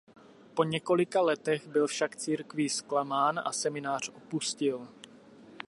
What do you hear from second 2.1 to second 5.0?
církví zklamán a seminář opustil.